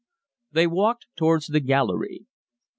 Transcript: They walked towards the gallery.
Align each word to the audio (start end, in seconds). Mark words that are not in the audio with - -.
They 0.51 0.65
walked 0.65 1.05
towards 1.15 1.45
the 1.45 1.59
gallery. 1.59 2.25